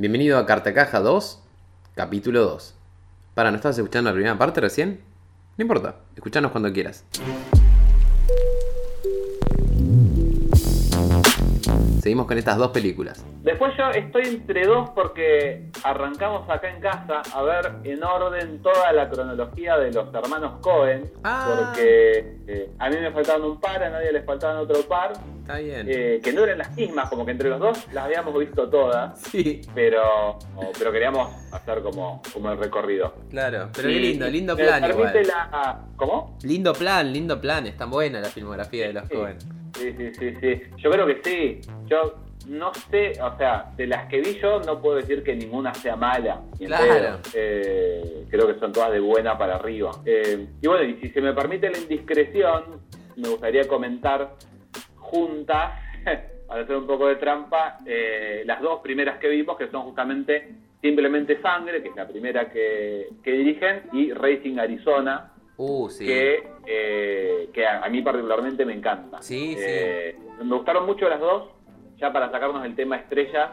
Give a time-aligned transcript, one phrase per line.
[0.00, 1.42] Bienvenido a Cartacaja 2,
[1.96, 2.72] capítulo 2.
[3.34, 5.00] Para, ¿no estabas escuchando la primera parte recién?
[5.56, 7.04] No importa, escuchanos cuando quieras.
[12.08, 13.22] Seguimos con estas dos películas.
[13.42, 18.90] Después yo estoy entre dos porque arrancamos acá en casa a ver en orden toda
[18.94, 21.10] la cronología de los hermanos Cohen.
[21.22, 21.54] Ah.
[21.54, 25.12] Porque eh, a mí me faltaban un par, a nadie le faltaban otro par.
[25.42, 25.86] Está bien.
[25.86, 29.20] eh, que no eran las mismas, como que entre los dos las habíamos visto todas.
[29.20, 30.38] sí, Pero,
[30.78, 33.12] pero queríamos hacer como, como el recorrido.
[33.28, 33.68] claro.
[33.74, 35.12] Pero qué lindo, lindo plan igual.
[35.26, 36.38] la- ¿Cómo?
[36.42, 37.66] Lindo plan, lindo plan.
[37.66, 39.14] Está buena la filmografía de los Sí.
[39.14, 39.36] Cohen.
[39.78, 40.62] Sí, sí, sí, sí.
[40.78, 41.60] Yo creo que sí.
[41.86, 42.14] Yo
[42.48, 45.96] no sé, o sea, de las que vi yo no puedo decir que ninguna sea
[45.96, 46.40] mala.
[46.58, 47.18] Claro.
[47.34, 49.92] Eh, creo que son todas de buena para arriba.
[50.04, 52.80] Eh, y bueno, y si se me permite la indiscreción,
[53.16, 54.34] me gustaría comentar
[54.96, 55.72] juntas,
[56.46, 60.48] para hacer un poco de trampa, eh, las dos primeras que vimos, que son justamente
[60.80, 66.06] Simplemente Sangre, que es la primera que, que dirigen, y Racing Arizona, Uh, sí.
[66.06, 69.20] que, eh, que a, a mí particularmente me encanta.
[69.20, 69.60] Sí, sí.
[69.60, 71.50] Eh, Me gustaron mucho las dos.
[71.98, 73.52] Ya para sacarnos el tema estrella,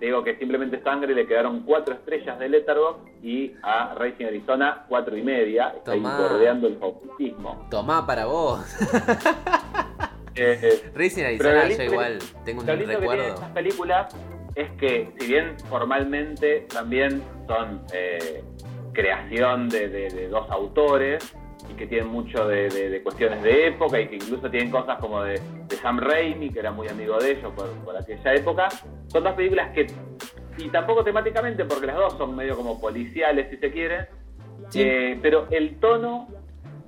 [0.00, 4.84] te digo que simplemente sangre le quedaron cuatro estrellas de Letterboxd y a Racing Arizona
[4.88, 5.72] cuatro y media.
[5.76, 7.68] Está bordeando el favoritismo.
[7.70, 8.60] Tomá para vos.
[10.36, 13.22] Eh, Racing Arizona, yo igual tengo un que recuerdo.
[13.22, 14.16] estas películas
[14.56, 18.42] es que, si bien formalmente también son eh,
[18.92, 21.36] creación de, de- de dos autores
[21.68, 24.98] y que tienen mucho de, de- de cuestiones de época y que incluso tienen cosas
[24.98, 28.68] como de, de Sam Raimi, que era muy amigo de ellos por, por aquella época,
[29.08, 29.86] son dos películas que,
[30.58, 34.08] y tampoco temáticamente, porque las dos son medio como policiales, si se quiere,
[34.70, 34.80] Sí.
[34.82, 36.28] eh, pero el tono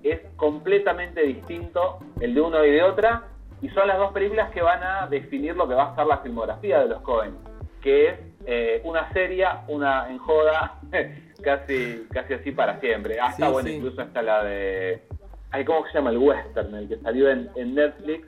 [0.03, 3.25] es completamente distinto el de uno y de otra
[3.61, 6.19] y son las dos películas que van a definir lo que va a ser la
[6.19, 7.35] filmografía de los Cohen
[7.83, 8.15] que es
[8.47, 10.81] eh, una serie, una en joda
[11.43, 13.75] casi casi así para siempre hasta Sí, bueno sí.
[13.77, 15.03] incluso hasta la de
[15.51, 16.75] ay, ¿cómo se llama el western?
[16.75, 18.27] el que salió en, en Netflix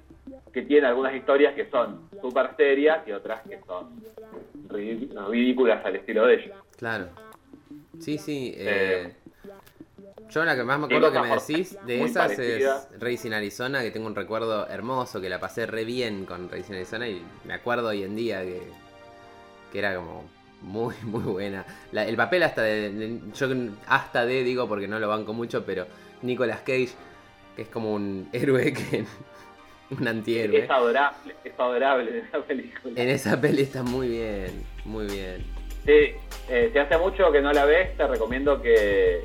[0.52, 4.02] que tiene algunas historias que son súper serias y otras que son
[4.68, 7.08] ri- ridículas al estilo de ellos Claro.
[7.98, 8.54] Sí, sí.
[8.56, 9.14] Eh, eh,
[10.30, 12.88] yo la que más me acuerdo que me decís de esas parecidas.
[12.92, 16.74] es Racing Arizona, que tengo un recuerdo hermoso, que la pasé re bien con Racing
[16.74, 18.62] Arizona y me acuerdo hoy en día que,
[19.72, 20.24] que era como
[20.62, 21.64] muy, muy buena.
[21.92, 23.48] La- el papel hasta de, de- yo
[23.86, 25.86] hasta de, digo porque no lo banco mucho, pero
[26.22, 26.90] Nicolas Cage,
[27.56, 29.04] que es como un héroe que...
[29.90, 30.64] un antihéroe.
[30.64, 35.44] es adorable es adorable esa película En esa peli está muy bien, muy bien.
[35.86, 36.12] Sí,
[36.50, 39.22] eh, si hace mucho que no la ves, te recomiendo que,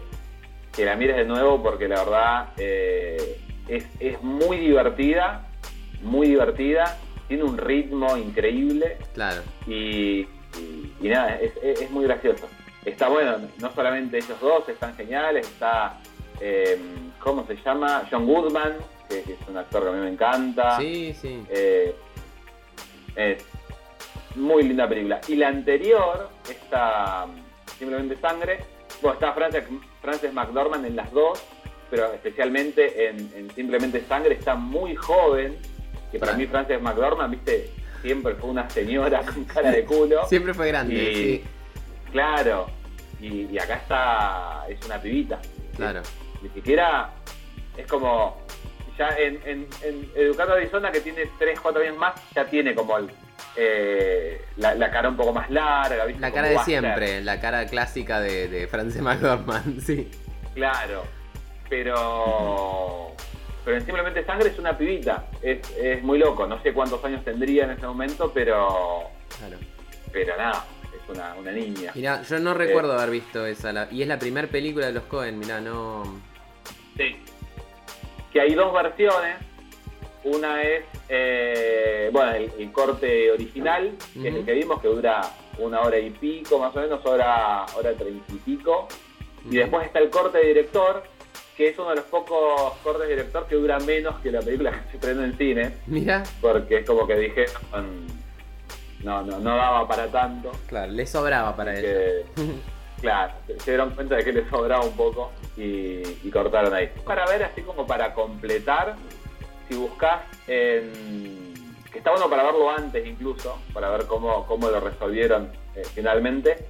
[0.73, 5.45] que la mires de nuevo porque la verdad eh, es, es muy divertida,
[6.01, 6.97] muy divertida,
[7.27, 9.41] tiene un ritmo increíble Claro.
[9.67, 10.21] y,
[10.57, 12.47] y- y nada, es, es- es muy gracioso.
[12.85, 15.99] Está bueno, no solamente ellos dos están geniales, está,
[16.41, 16.77] eh,
[17.19, 18.03] ¿cómo se llama?
[18.11, 18.73] John Goodman,
[19.09, 20.77] que, que es un actor que a mí me encanta.
[20.79, 21.43] Sí, sí.
[21.49, 21.95] Eh,
[23.15, 23.45] es
[24.35, 25.21] muy linda película.
[25.27, 27.27] Y la anterior, esta
[27.77, 28.59] Simplemente Sangre,
[29.01, 29.65] bueno, está Frances,
[30.01, 31.41] Frances McDormand en las dos,
[31.89, 35.57] pero especialmente en, en Simplemente Sangre está muy joven,
[36.13, 37.69] que para mí Frances McDormand, viste,
[38.01, 40.25] siempre fue una señora con cara de culo.
[40.27, 41.43] Siempre fue grande, Y- sí.
[42.11, 42.67] Claro.
[43.19, 45.39] Y, y acá está, es una pibita.
[45.75, 46.01] Claro.
[46.41, 47.09] Ni siquiera
[47.75, 48.41] es como.
[48.97, 52.95] Ya en, en, en Educando Arizona, que tiene 3, 4 años más, ya tiene como
[52.99, 53.09] el,
[53.55, 56.05] eh, la, la cara un poco más larga.
[56.05, 56.21] ¿viste?
[56.21, 60.11] La Como cara de siempre, la cara clásica de, de Frances McDormand, sí.
[60.53, 61.05] Claro.
[61.69, 63.09] Pero.
[63.65, 65.25] Pero en Simplemente Sangre es una pibita.
[65.41, 66.45] Es, es muy loco.
[66.47, 69.03] No sé cuántos años tendría en ese momento, pero.
[69.39, 69.57] Claro.
[70.11, 71.91] Pero nada, es una, una niña.
[71.95, 73.71] Mirá, yo no recuerdo haber visto esa.
[73.73, 76.21] la- y es la primera película de los Cohen, mirá, no.
[76.97, 77.15] Sí.
[78.31, 79.37] Que hay dos versiones.
[80.25, 85.19] Una es, eh, bueno, el, el corte original, que es el que vimos, que dura
[85.57, 88.87] una hora y pico, más o menos, hora, hora treinta y pico.
[89.49, 91.03] Y después está el corte de director,
[91.57, 94.71] que es uno de los pocos cortes de director que dura menos que la película
[94.71, 97.45] que se estrenó en cine, Mirá, porque es como que dije,
[99.03, 100.51] no, no, no daba para tanto.
[100.67, 102.25] claro, le sobraba para que,
[103.01, 106.89] claro, se dieron cuenta de que les sobraba un poco y, y cortaron ahí.
[107.05, 108.95] Para ver, así como para completar,
[109.69, 111.53] si buscas en.
[111.91, 116.65] que está bueno para verlo antes incluso, para ver cómo, cómo lo resolvieron eh, finalmente.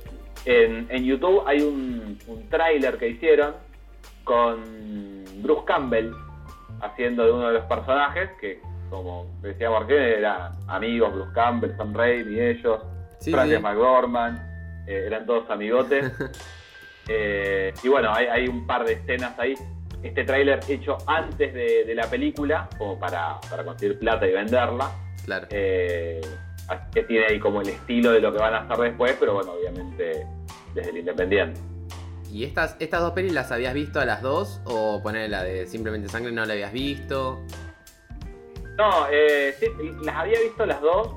[0.45, 3.53] En, en YouTube hay un, un tráiler que hicieron
[4.23, 4.63] con
[5.41, 6.11] Bruce Campbell
[6.81, 11.93] haciendo de uno de los personajes, que como decíamos recién, eran amigos, Bruce Campbell, Sam
[11.93, 12.79] Raimi, ellos,
[13.23, 13.63] Sí, Frances sí.
[13.63, 14.37] McDormand.
[14.85, 16.11] eh, eran todos amigotes.
[17.09, 19.55] Eh, y bueno, hay, un par de escenas ahí.
[20.01, 24.89] Este tráiler hecho antes de, la película, como para, conseguir plata y venderla.
[25.25, 25.45] Claro.
[25.49, 26.21] Eh,
[26.93, 29.51] que tiene ahí como el estilo de lo que van a hacer después, pero bueno,
[29.51, 30.25] obviamente
[30.73, 31.59] desde el independiente.
[32.33, 34.59] ¿Y estas, estas dos pelis las habías visto a las dos?
[34.65, 37.45] ¿O poner la de Simplemente Sangre no la habías visto?
[38.75, 39.67] No, eh, sí,
[40.03, 41.09] las había visto las dos.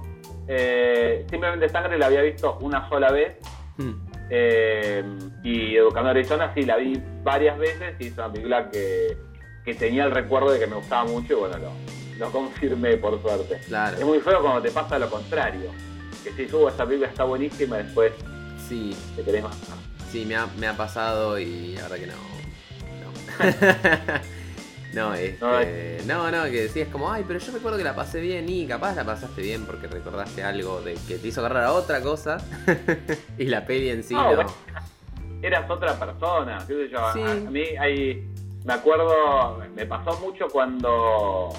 [0.47, 3.39] Eh, Simplemente Sangre la había visto una sola vez.
[3.79, 3.95] Hmm.
[4.29, 5.03] Eh,
[5.43, 9.17] y Educando Arizona sí la vi varias veces y es una película que,
[9.79, 11.73] tenía el recuerdo de que me gustaba mucho y bueno, lo,
[12.19, 13.59] lo confirmé por suerte.
[13.67, 13.97] Claro.
[13.97, 15.71] Es muy feo cuando te pasa lo contrario.
[16.23, 18.13] Que si subo esta película está buenísima después
[18.69, 18.95] sí.
[19.17, 19.76] te querés más.
[20.11, 22.15] Sí, me ha, me ha pasado y la verdad que no.
[23.03, 24.21] No.
[25.11, 28.49] no, este, no, no, que decías como, ay, pero yo recuerdo que la pasé bien
[28.49, 32.01] y capaz la pasaste bien porque recordaste algo de que te hizo agarrar a otra
[32.01, 32.39] cosa
[33.39, 34.47] y la peli en sí no.
[35.43, 37.05] eras otra persona, qué sé yo.
[37.05, 38.27] A, mí hay,
[38.65, 41.51] me acuerdo, me pasó mucho cuando,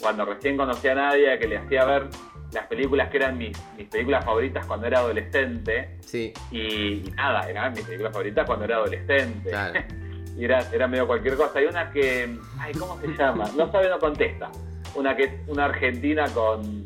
[0.00, 2.08] cuando recién conocí a Nadia que le hacía ver
[2.54, 5.96] las películas que eran mis, mis películas favoritas cuando era adolescente.
[6.00, 6.32] Sí.
[6.50, 9.50] Y, nada, eran mis películas favoritas cuando era adolescente.
[10.38, 11.58] y era, era medio cualquier cosa.
[11.58, 12.38] Hay una que.
[12.58, 13.50] Ay, ¿cómo se llama?
[13.56, 14.50] No sabe, no contesta.
[14.94, 16.84] Una que es una argentina con.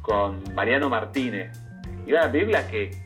[0.00, 1.50] con Mariano Martínez.
[2.06, 3.02] Y era una película que.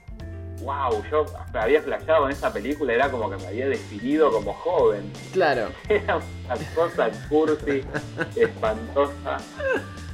[0.63, 1.03] ¡Wow!
[1.11, 5.13] Yo había flasheado en esa película, era como que me había definido como joven.
[5.33, 5.69] Claro.
[5.89, 7.85] Era una cosa cursi,
[8.37, 9.37] espantosa.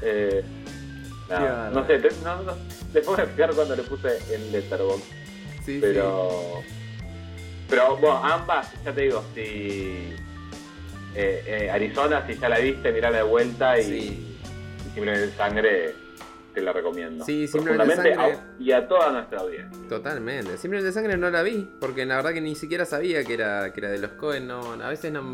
[0.02, 0.44] Eh,
[1.40, 2.52] no, sé, no, no,
[2.92, 5.04] después de fijar cuando le puse el Letterboxd.
[5.64, 6.62] Sí, pero.
[7.68, 10.14] Pero bueno, ambas, ya te digo, si.
[11.14, 14.38] Eh, eh, Arizona, si ya la viste, mirala de vuelta y, sí.
[14.80, 15.94] y simplemente sangre
[16.54, 17.24] te la recomiendo.
[17.24, 18.38] Sí, simplemente sangre.
[18.58, 19.88] y a toda nuestra audiencia.
[19.88, 20.56] Totalmente.
[20.56, 23.80] Simplemente sangre no la vi, porque la verdad que ni siquiera sabía que era, que
[23.80, 24.46] era de los Cohen.
[24.46, 25.32] No, a veces no.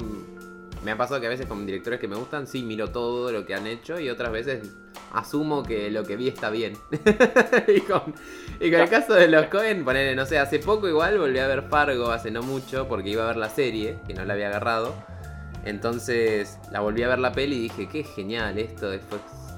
[0.84, 3.44] Me ha pasado que a veces con directores que me gustan, sí miro todo lo
[3.44, 4.76] que han hecho y otras veces
[5.12, 6.74] asumo que lo que vi está bien.
[7.68, 8.14] y, con,
[8.60, 12.10] el caso de los Cohen, ponerle, no sé, hace poco igual volví a ver Fargo,
[12.10, 14.94] hace no mucho, porque iba a ver la serie, que no la había agarrado.
[15.64, 19.02] Entonces la volví a ver la peli y dije, qué genial esto, es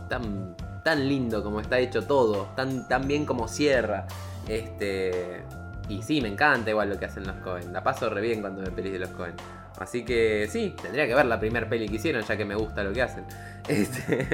[0.08, 4.06] tan, tan lindo como está hecho todo, tan, tan bien como cierra.
[4.48, 5.42] Este,
[5.88, 7.72] y sí, me encanta igual lo que hacen los Cohen.
[7.72, 9.34] La paso re bien cuando me pelis de los Cohen.
[9.80, 12.84] Así que sí, tendría que ver la primera peli que hicieron, ya que me gusta
[12.84, 13.24] lo que hacen.
[13.68, 14.26] Este,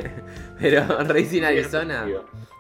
[0.58, 2.06] pero Racing Arizona.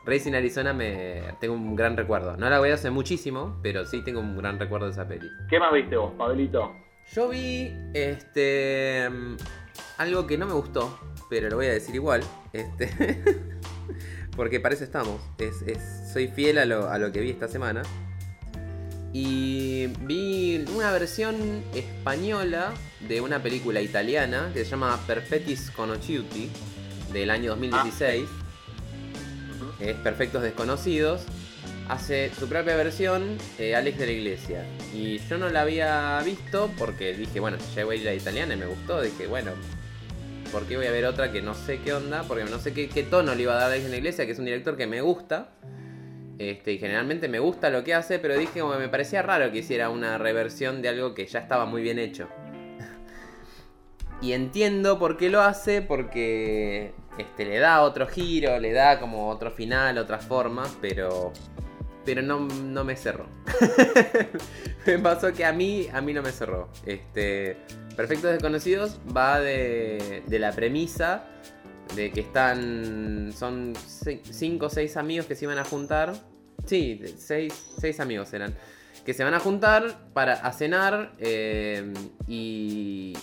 [0.04, 2.36] Racing Arizona me tengo un gran recuerdo.
[2.36, 5.26] No la voy a hacer muchísimo, pero sí tengo un gran recuerdo de esa peli.
[5.48, 6.72] ¿Qué más viste vos, Pablito?
[7.12, 9.08] Yo vi este
[9.96, 10.98] algo que no me gustó,
[11.30, 12.22] pero lo voy a decir igual.
[12.52, 13.22] Este.
[14.36, 15.20] porque para eso estamos.
[16.12, 17.82] soy fiel a lo, a lo que vi esta semana.
[19.18, 22.74] Y vi una versión española
[23.08, 26.50] de una película italiana que se llama Perfettis Conosciuti
[27.14, 28.28] del año 2016.
[29.80, 31.22] Es Perfectos Desconocidos.
[31.88, 34.66] Hace su propia versión eh, Alex de la Iglesia.
[34.92, 38.16] Y yo no la había visto porque dije, bueno, ya voy a ir a la
[38.18, 39.00] italiana y me gustó.
[39.00, 39.52] Dije, bueno,
[40.52, 42.24] ¿por qué voy a ver otra que no sé qué onda?
[42.24, 44.32] Porque no sé qué, qué tono le iba a dar Alex de la Iglesia, que
[44.32, 45.48] es un director que me gusta.
[46.38, 49.58] Este, y generalmente me gusta lo que hace, pero dije como me parecía raro que
[49.58, 52.28] hiciera una reversión de algo que ya estaba muy bien hecho.
[54.20, 59.30] y entiendo por qué lo hace, porque este, le da otro giro, le da como
[59.30, 61.32] otro final, otras formas, pero,
[62.04, 63.26] pero no, no me cerró.
[64.86, 66.68] me pasó que a mí, a mí no me cerró.
[66.84, 67.56] Este,
[67.96, 71.24] Perfectos Desconocidos va de, de la premisa
[71.94, 73.32] de que están.
[73.36, 73.74] Son
[74.30, 76.14] cinco o seis amigos que se iban a juntar.
[76.64, 78.54] Sí, seis, seis amigos eran.
[79.04, 81.92] Que se van a juntar para a cenar eh,
[82.26, 83.16] y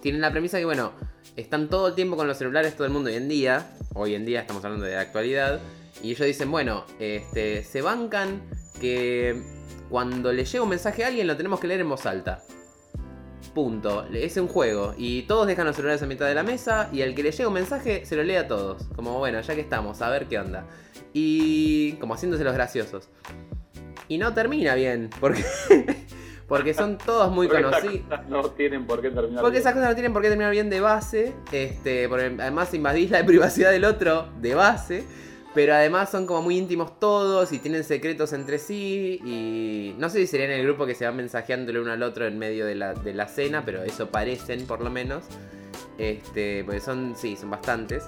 [0.00, 0.92] tienen la premisa que, bueno,
[1.36, 3.66] están todo el tiempo con los celulares todo el mundo hoy en día.
[3.94, 5.60] Hoy en día estamos hablando de actualidad.
[6.02, 8.42] Y ellos dicen, bueno, este, se bancan
[8.80, 9.42] que
[9.90, 12.42] cuando le llega un mensaje a alguien lo tenemos que leer en voz alta.
[13.54, 14.06] Punto.
[14.12, 14.94] Es un juego.
[14.96, 16.88] Y todos dejan los celulares a mitad de la mesa.
[16.92, 18.84] Y al que le llega un mensaje se lo lee a todos.
[18.94, 20.66] Como bueno, ya que estamos, a ver qué onda.
[21.12, 21.92] Y.
[21.94, 23.08] como haciéndose los graciosos.
[24.08, 25.10] Y no termina bien.
[25.20, 25.44] Porque.
[26.48, 28.04] porque son todos muy conocidos.
[28.28, 30.80] No tienen por qué terminar Porque esas cosas no tienen por qué terminar bien de
[30.80, 31.32] base.
[31.50, 32.08] Este.
[32.08, 35.04] Porque además invadís la privacidad del otro de base.
[35.52, 39.20] Pero además son como muy íntimos todos y tienen secretos entre sí.
[39.24, 42.26] Y no sé si serían el grupo que se va mensajeando el uno al otro
[42.26, 45.24] en medio de la, de la cena, pero eso parecen por lo menos.
[45.98, 48.04] Este, porque son, sí, son bastantes.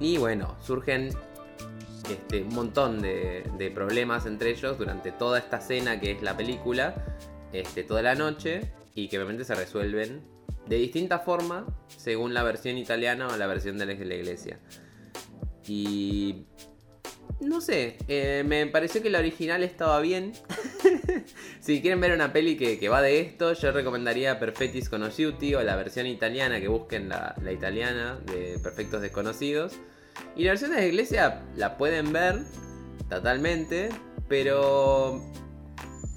[0.00, 1.10] Y bueno, surgen
[2.10, 6.36] este, un montón de, de problemas entre ellos durante toda esta escena que es la
[6.36, 6.94] película,
[7.52, 10.22] este, toda la noche, y que obviamente se resuelven
[10.66, 14.58] de distinta forma según la versión italiana o la versión de la iglesia.
[15.68, 16.46] Y
[17.40, 20.32] no sé, eh, me pareció que la original estaba bien.
[21.60, 25.76] si quieren ver una peli que, va de esto, yo recomendaría Perfettis Conosciuti o la
[25.76, 29.74] versión italiana, que busquen la, la, italiana de Perfectos Desconocidos.
[30.34, 32.36] Y la versión de la iglesia la pueden ver
[33.08, 33.90] totalmente,
[34.28, 35.22] pero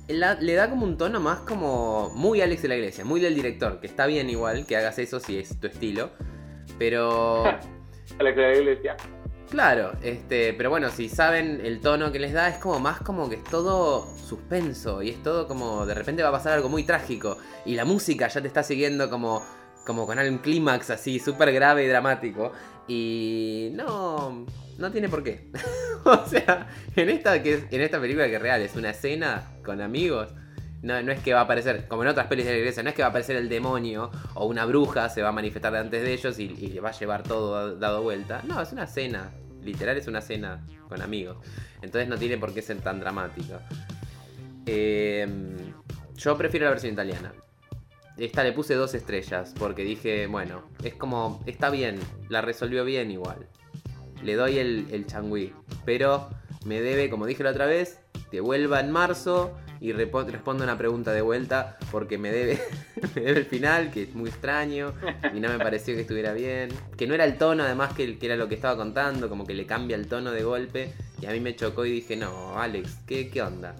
[0.08, 3.80] le da como un tono más como muy Alex de la Iglesia, muy del director,
[3.80, 6.12] que está bien igual que hagas eso si es tu estilo,
[6.78, 7.44] pero...
[8.20, 8.98] Alex de la Iglesia.
[9.50, 13.28] Claro, este, pero bueno, si saben el tono que les da, es como más como
[13.30, 16.84] que es todo suspenso y es todo como de repente va a pasar algo muy
[16.84, 19.44] trágico y la música ya te está siguiendo como,
[19.88, 22.52] como con algún clímax así súper grave y dramático
[22.88, 24.46] y no,
[24.78, 25.50] no tiene por qué.
[26.06, 29.82] o sea, en esta, que en esta película que es real es una escena con
[29.82, 30.32] amigos,
[30.82, 32.90] no, no, es que va a aparecer, como en otras pelis de la iglesia, no
[32.90, 36.02] es que va a aparecer el demonio o una bruja se va a manifestar delante
[36.02, 38.42] de ellos y, y va a llevar todo dado vuelta.
[38.48, 39.32] No, es una cena,
[39.64, 41.38] literal es una cena con amigos.
[41.82, 43.68] Entonces no tiene por qué ser tan dramática.
[44.66, 45.74] Em,
[46.16, 47.34] yo prefiero la versión italiana.
[48.18, 53.12] Esta le puse dos estrellas porque dije, bueno, es como, está bien, la resolvió bien
[53.12, 53.48] igual
[54.24, 55.54] le doy el, el changüí.
[55.86, 56.30] Pero
[56.66, 58.00] me debe, como dije la otra vez,
[58.32, 62.62] que vuelva en marzo y responda una pregunta de vuelta porque me debe,
[63.16, 64.94] me debe el final, que es muy extraño
[65.34, 66.70] y no me pareció que estuviera bien.
[66.98, 69.54] Que no era el tono, además, que, que, era lo que estaba contando, como que
[69.54, 70.94] le cambia el tono de golpe.
[71.22, 73.76] Y a mí me chocó y dije, no, Alex, ¿qué, qué onda?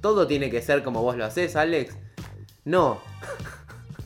[0.00, 1.96] ¿Todo tiene que ser como vos lo haces, Alex?
[2.64, 3.00] No.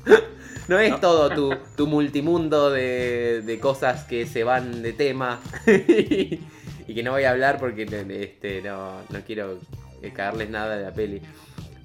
[0.69, 1.31] No es todo
[1.77, 7.59] tu, multimundo de, cosas que se van de tema y que no voy a hablar
[7.59, 9.59] porque este, no, quiero
[10.15, 11.23] cagarles nada de la peli.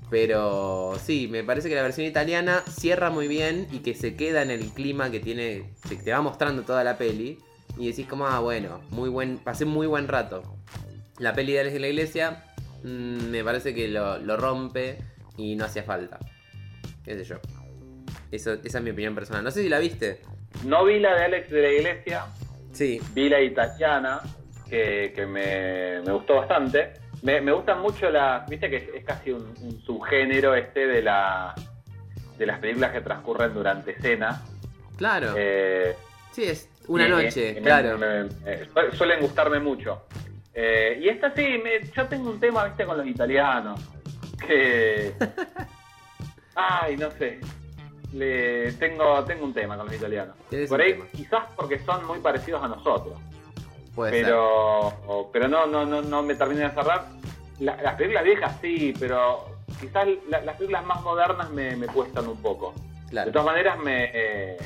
[0.10, 4.44] Pero sí, me parece que la versión italiana cierra muy bien y que se queda
[4.44, 7.40] en el clima que tiene, que te va mostrando toda la peli.
[7.78, 10.44] Y decís como, ah, bueno, muy buen, pasé muy buen rato.
[11.18, 12.44] La peli de Alex de la Iglesia
[12.84, 15.00] mm, me parece que lo, lo rompe
[15.38, 16.20] y no hacía falta.
[17.04, 17.40] Qué sé yo
[18.36, 19.44] esa es mi opinión personal.
[19.44, 20.20] No sé si la viste.
[20.66, 22.26] No vi la de Alex de la Iglesia.
[22.72, 23.00] Sí.
[23.14, 24.22] Vi la italiana,
[24.70, 26.94] que, me, gustó bastante.
[27.24, 28.48] Me, gustan mucho las.
[28.48, 31.56] Viste que es, casi un, subgénero este de, la,
[32.38, 34.42] de las películas que transcurren durante escena.
[34.98, 35.34] Claro.
[35.36, 35.96] Eh,
[36.32, 37.98] sí, es una noche, claro.
[38.94, 40.04] suelen gustarme mucho.
[40.54, 41.62] Eh, y esta sí,
[41.96, 43.80] yo tengo un tema, viste, con los italianos.
[44.46, 45.14] Que.
[46.56, 47.40] Ay, no sé
[48.14, 50.36] le tengo, tengo un tema con los italianos.
[50.70, 53.18] Por ahí, quizás porque son muy parecidos a nosotros.
[53.96, 57.06] Pero, pero no, no, no, no me terminé de cerrar.
[57.60, 59.46] las películas viejas sí, pero
[59.80, 62.74] quizás las películas más modernas me, me cuestan un poco.
[63.12, 64.58] De todas maneras me, eh,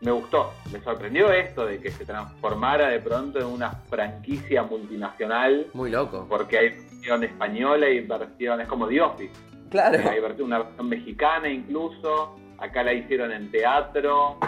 [0.00, 5.68] me gustó, me sorprendió esto de que se transformara de pronto en una franquicia multinacional.
[5.74, 6.26] Muy loco.
[6.28, 9.34] Porque hay versión española y versiones como The Office.
[9.70, 9.98] Claro.
[10.10, 14.38] Hay una versión mexicana incluso acá la hicieron en teatro.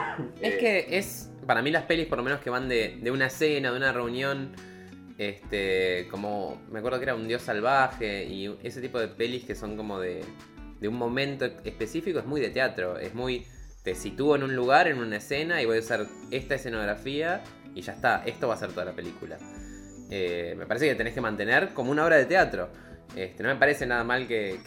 [0.41, 3.27] Es eh, que es, para mí las pelis por lo menos que van de, una
[3.27, 4.53] escena, de una reunión,
[5.19, 9.55] este, como, me acuerdo que era Un Dios Salvaje y ese tipo de pelis que
[9.55, 10.25] son como de,
[10.81, 13.47] de un momento específico, es muy de teatro, es muy,
[13.83, 17.43] te sitúo en un lugar, en una escena y voy a usar esta escenografía
[17.75, 19.39] y ya está, esto va a ser toda la película.
[20.11, 22.69] Eh, me parece que tenés que mantener como una obra de teatro.
[23.15, 24.61] Este, no me parece nada mal que,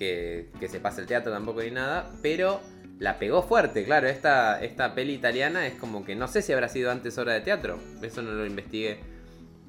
[0.59, 2.61] que se pase el teatro tampoco ni nada, pero
[2.99, 4.07] la pegó fuerte, claro.
[4.07, 7.41] Esta, esta peli italiana es como que no sé si habrá sido antes hora de
[7.41, 7.79] teatro.
[8.01, 8.99] Eso no lo investigué.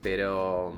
[0.03, 0.75] Pero.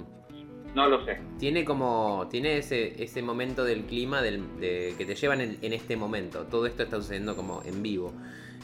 [0.74, 1.18] No lo sé.
[1.38, 2.28] Tiene como.
[2.30, 6.44] Tiene ese, ese momento del clima del, de, que te llevan en, este momento.
[6.44, 8.12] Todo esto está sucediendo como en vivo.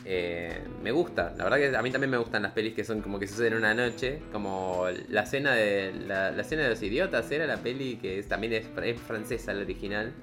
[0.05, 3.03] Eh, me gusta, la verdad que a mí también me gustan las pelis que son
[3.03, 7.47] como que suceden una noche, como la escena de la, la de los idiotas era
[7.47, 10.15] la peli que también es, es francesa la original,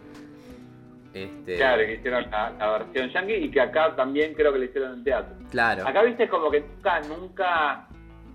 [1.16, 1.56] este...
[1.56, 5.04] Claro, que hicieron la, versión yankee y que acá también creo que le hicieron en
[5.06, 5.34] teatro.
[5.50, 5.88] Claro.
[5.88, 7.88] Acá viste como que nunca, nunca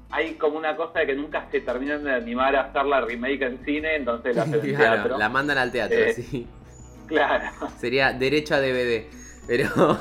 [0.09, 3.43] hay como una cosa de que nunca se terminan de animar a hacer la remake
[3.43, 5.19] en cine, entonces la hacen en teatro.
[5.19, 6.47] La mandan al teatro, eh, sí.
[7.07, 7.45] Claro.
[7.77, 9.05] Sería derecho a DVD.
[9.47, 9.69] Pero.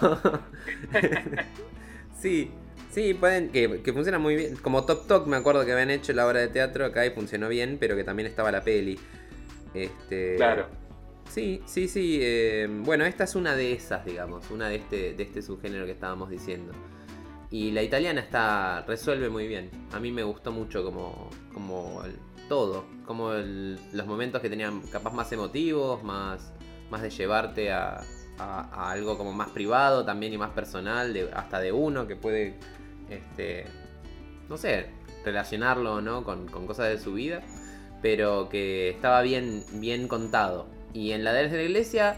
[2.20, 2.52] sí,
[2.92, 3.50] sí, pueden.
[3.50, 4.56] Que, que, funciona muy bien.
[4.58, 7.50] Como Tok Tok, me acuerdo que habían hecho la obra de teatro acá y funcionó
[7.50, 9.00] bien, pero que también estaba la peli.
[9.74, 10.36] Este.
[10.36, 10.79] Claro.
[11.30, 12.20] Sí, sí, sí.
[12.22, 15.92] Eh, bueno, esta es una de esas, digamos, una de este, de este subgénero que
[15.92, 16.74] estábamos diciendo.
[17.52, 19.70] Y la italiana está resuelve muy bien.
[19.94, 22.02] A mí me gustó mucho como, como
[22.48, 22.86] todo.
[23.06, 26.52] Como el- los momentos que tenían capaz más emotivos, más,
[26.90, 28.02] más de llevarte a,
[28.72, 32.56] algo como más privado también y más personal, de, hasta de uno que puede,
[33.10, 33.66] este,
[34.48, 34.88] no sé,
[35.26, 37.42] relacionarlo no con, con cosas de su vida,
[38.02, 40.68] pero que estaba bien, bien contado.
[40.93, 42.17] Y en la de la iglesia,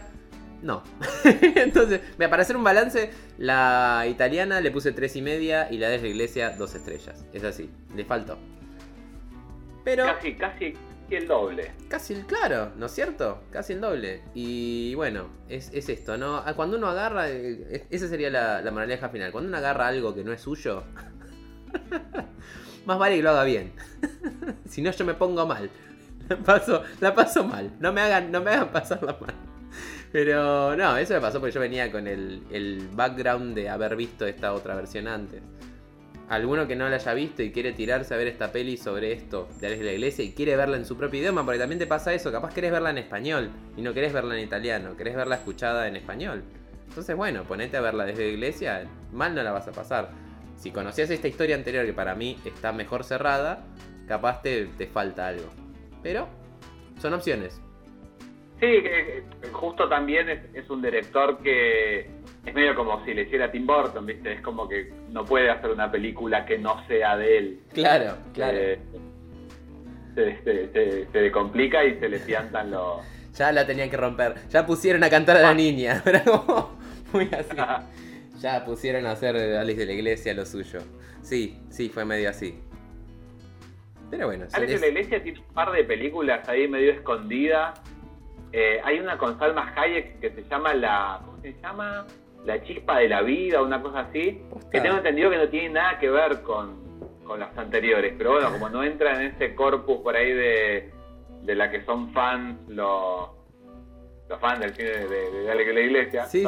[0.62, 0.82] no.
[1.24, 5.88] Entonces, mira, para hacer un balance, la italiana le puse tres y media y la
[5.88, 7.24] de la iglesia dos estrellas.
[7.32, 8.38] Es así, le faltó.
[9.84, 10.74] Pero Casi, casi
[11.10, 11.72] el doble.
[11.88, 13.42] casi el claro, ¿no es cierto?
[13.50, 14.22] Casi el doble.
[14.34, 16.36] Y bueno, es, es esto, ¿no?
[16.38, 19.30] Ah, Cuando uno agarra, eh, es- esa sería la, la moraleja final.
[19.32, 20.84] Cuando uno agarra algo que no es suyo,
[22.86, 23.72] más vale que lo haga bien.
[24.68, 25.68] si no, yo me pongo mal.
[26.36, 27.72] Paso, la paso mal.
[27.80, 29.34] No me hagan, no me hagan pasarla mal.
[30.12, 34.26] Pero no, eso me pasó porque yo venía con el, el background de haber visto
[34.26, 35.42] esta otra versión antes.
[36.28, 39.48] Alguno que no la haya visto y quiere tirarse a ver esta peli sobre esto
[39.60, 42.30] de la Iglesia y quiere verla en su propio idioma, porque también te pasa eso,
[42.30, 45.96] capaz querés verla en español y no querés verla en italiano, querés verla escuchada en
[45.96, 46.42] español.
[46.88, 50.10] Entonces, bueno, ponete a verla desde la iglesia, mal no la vas a pasar.
[50.56, 53.64] Si conocías esta historia anterior que para mí está mejor cerrada,
[54.06, 55.61] capaz te, te falta algo.
[56.02, 56.28] Pero
[56.98, 57.60] son opciones.
[58.60, 58.68] Sí,
[59.52, 62.00] justo también es, es un director que
[62.46, 64.34] es medio como si le hiciera Tim Burton, ¿viste?
[64.34, 67.60] Es como que no puede hacer una película que no sea de él.
[67.72, 68.78] Claro, Eh,
[70.14, 73.00] se, se, se- se le complica y se le piantan los...
[73.34, 74.34] Ya la tenían que romper.
[74.50, 76.02] Ya pusieron a cantar a la niña.
[77.12, 77.56] Muy así.
[78.40, 80.80] Ya pusieron a hacer Alex de la Iglesia lo suyo.
[81.22, 82.58] Sí, sí, fue medio así.
[84.12, 87.80] Pero bueno, Alex de les- la Iglesia tiene un par de películas ahí medio escondidas.
[88.52, 91.20] Eh, hay una con Salma Hayek que se llama la...
[91.24, 92.06] ¿Cómo se llama?
[92.44, 94.42] La chispa de la vida, una cosa así.
[94.50, 94.68] Posta.
[94.70, 96.76] Que tengo entendido que no tiene nada que ver con,
[97.24, 98.14] con las anteriores.
[98.18, 100.90] Pero bueno, como no entra en ese corpus por ahí de,
[101.44, 103.30] de la que son fans los,
[104.28, 106.44] los fans del cine de, de Alex de la Iglesia, Sí, sí.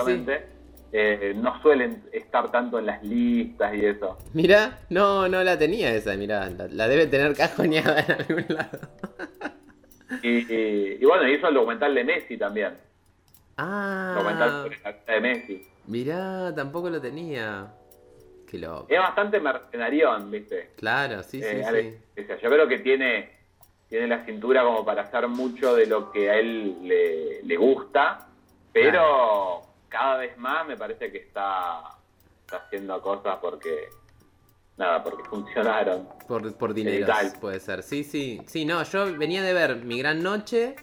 [0.96, 4.16] Eh, no suelen estar tanto en las listas y eso.
[4.32, 6.48] Mirá, no, no la tenía esa, mirá.
[6.50, 8.78] La, la debe tener cajoneada en algún lado.
[10.22, 12.74] Y, y- y bueno, hizo el documental de Messi también.
[13.56, 15.68] Documental Ah, sobre la vida de Messi.
[15.86, 17.72] mirá, tampoco lo tenía.
[18.48, 18.86] Qué loco.
[18.88, 20.70] Es bastante mercenarión, ¿viste?
[20.76, 22.22] Claro, sí, sí, Eh, sí.
[22.22, 23.30] O sea, yo creo que tiene,
[23.88, 28.28] tiene la cintura como para hacer mucho de lo que a él le, le gusta,
[28.72, 29.62] pero
[29.94, 31.82] cada vez más me parece que está,
[32.40, 33.90] está haciendo cosas porque,
[34.76, 36.08] nada, porque funcionaron.
[36.26, 37.06] Por, por dinero
[37.40, 37.84] puede ser.
[37.84, 38.42] Sí, sí.
[38.46, 40.74] Sí, no, yo venía de ver Mi Gran Noche,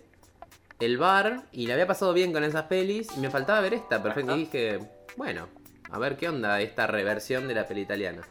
[0.80, 4.02] El Bar, y le había pasado bien con esas pelis, y me faltaba ver esta,
[4.02, 4.32] perfecto.
[4.32, 4.40] Ajá.
[4.40, 4.80] Y dije,
[5.18, 5.50] bueno,
[5.92, 8.22] a ver qué onda esta reversión de la peli italiana.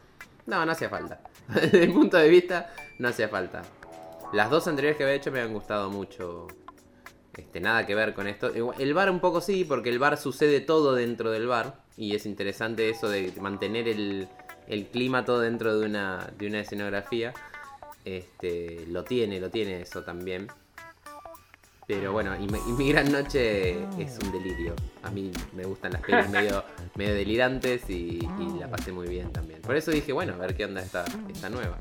[0.47, 1.21] No, no hacía falta.
[1.49, 3.61] Desde mi punto de vista, no hacía falta.
[4.33, 6.47] Las dos anteriores que había hecho me han gustado mucho.
[7.40, 8.55] Este, nada que ver con esto.
[8.55, 11.74] Igual, El bar un poco sí, porque el bar sucede todo dentro del bar.
[11.96, 14.29] Y es interesante eso de mantener el,
[14.68, 17.33] el clima todo dentro de una, de una escenografía.
[18.05, 20.48] Este, lo tiene, lo tiene eso también.
[21.87, 24.74] Pero bueno, y, mi- y mi gran noche es un delirio.
[25.03, 26.62] A mí me gustan las pelis medio,
[26.94, 29.61] medio delirantes y, y la pasé muy bien también.
[29.61, 31.79] Por eso dije, bueno, a ver qué onda esta, esta nueva.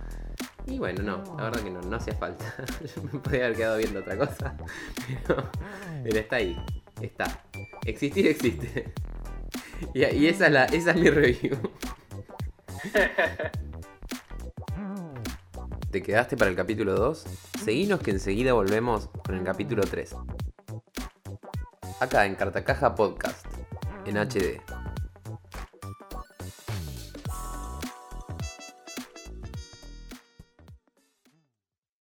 [0.66, 2.46] Y bueno, no, la verdad que no, no hacía falta.
[2.96, 4.56] Yo me podía haber quedado viendo otra cosa.
[5.28, 5.50] Pero,
[6.04, 6.58] pero está ahí,
[7.02, 7.44] está.
[7.86, 8.94] Existir existe.
[9.94, 11.58] Y, y esa, es la, esa es mi review.
[15.90, 17.26] ¿Te quedaste para el capítulo 2?
[17.64, 20.18] Seguinos que enseguida volvemos con el capítulo 3.
[22.00, 23.46] Acá en Cartacaja Podcast,
[24.06, 24.62] en HD.